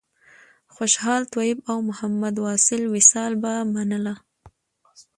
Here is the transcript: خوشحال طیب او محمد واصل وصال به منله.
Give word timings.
خوشحال 0.75 1.21
طیب 1.35 1.57
او 1.71 1.77
محمد 1.89 2.35
واصل 2.45 2.81
وصال 2.95 3.31
به 3.41 3.51
منله. 3.75 4.15